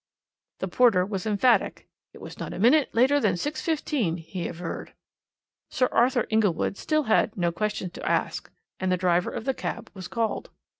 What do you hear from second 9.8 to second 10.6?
was called.